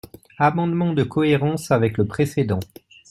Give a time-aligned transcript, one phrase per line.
[0.39, 2.59] Amendement de cohérence avec le précédent.